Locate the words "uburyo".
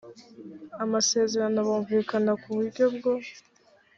2.51-2.85